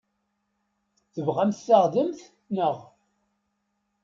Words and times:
Tebɣamt 1.13 1.63
taɣdemt, 1.67 2.19
naɣ? 2.55 2.77